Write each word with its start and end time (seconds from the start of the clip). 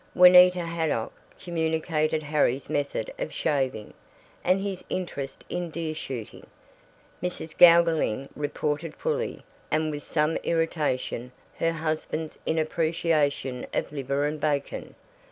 Juanita 0.15 0.65
Haydock 0.65 1.11
communicated 1.39 2.23
Harry's 2.23 2.71
method 2.71 3.13
of 3.19 3.31
shaving, 3.31 3.93
and 4.43 4.59
his 4.59 4.83
interest 4.89 5.43
in 5.47 5.69
deer 5.69 5.93
shooting. 5.93 6.47
Mrs. 7.21 7.55
Gougerling 7.55 8.27
reported 8.35 8.95
fully, 8.95 9.43
and 9.69 9.91
with 9.91 10.01
some 10.01 10.37
irritation, 10.37 11.31
her 11.59 11.73
husband's 11.73 12.39
inappreciation 12.47 13.67
of 13.75 13.91
liver 13.91 14.25
and 14.25 14.41
bacon. 14.41 14.95